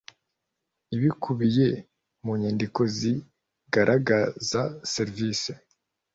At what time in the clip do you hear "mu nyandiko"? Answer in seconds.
2.23-2.81